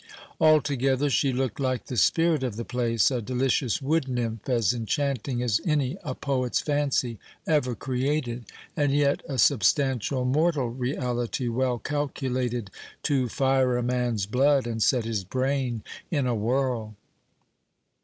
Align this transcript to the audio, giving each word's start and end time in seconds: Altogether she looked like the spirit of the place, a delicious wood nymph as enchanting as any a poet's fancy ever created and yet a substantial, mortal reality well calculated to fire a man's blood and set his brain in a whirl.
Altogether 0.39 1.11
she 1.11 1.31
looked 1.31 1.59
like 1.59 1.85
the 1.85 1.95
spirit 1.95 2.41
of 2.41 2.55
the 2.55 2.65
place, 2.65 3.11
a 3.11 3.21
delicious 3.21 3.83
wood 3.83 4.07
nymph 4.07 4.49
as 4.49 4.73
enchanting 4.73 5.43
as 5.43 5.61
any 5.63 5.95
a 6.03 6.15
poet's 6.15 6.59
fancy 6.59 7.19
ever 7.45 7.75
created 7.75 8.45
and 8.75 8.91
yet 8.95 9.21
a 9.29 9.37
substantial, 9.37 10.25
mortal 10.25 10.69
reality 10.71 11.47
well 11.47 11.77
calculated 11.77 12.71
to 13.03 13.29
fire 13.29 13.77
a 13.77 13.83
man's 13.83 14.25
blood 14.25 14.65
and 14.65 14.81
set 14.81 15.05
his 15.05 15.23
brain 15.23 15.83
in 16.09 16.25
a 16.25 16.33
whirl. 16.33 16.95